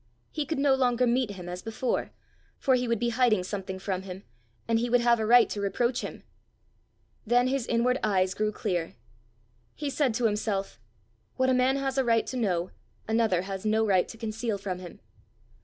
[0.31, 2.09] He could no longer meet him as before,
[2.57, 4.23] for he would be hiding something from him,
[4.67, 6.23] and he would have a right to reproach him!
[7.23, 8.95] Then his inward eyes grew clear.
[9.75, 10.79] He said to himself,
[11.35, 12.71] "What a man has a right to know,
[13.07, 15.01] another has no right to conceal from him.